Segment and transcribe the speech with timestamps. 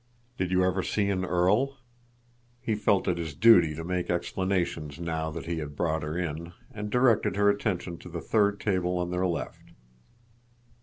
[0.35, 1.77] Did you ever see an earl?"
[2.59, 6.53] He felt it his duty to make explanations now that he had brought her in,
[6.71, 9.73] and directed her attention to the third table on their left.